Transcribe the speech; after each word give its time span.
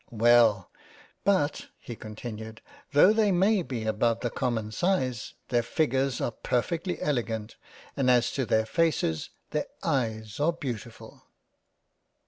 "Well, 0.25 0.71
but 1.23 1.67
(he 1.79 1.95
continued) 1.95 2.63
tho' 2.91 3.13
they 3.13 3.31
may 3.31 3.61
be 3.61 3.83
above 3.85 4.21
the 4.21 4.29
L 4.29 4.31
65 4.31 4.31
JANE 4.31 4.33
AUSTEN 4.33 4.39
common 4.39 4.71
size, 4.71 5.33
their 5.49 5.61
figures 5.61 6.19
are 6.19 6.31
perfectly 6.31 6.99
elegant; 6.99 7.55
and 7.95 8.09
as 8.09 8.31
to 8.31 8.47
their 8.47 8.65
faces, 8.65 9.29
their 9.51 9.67
Eyes 9.83 10.39
are 10.39 10.53
beautifull." 10.53 11.21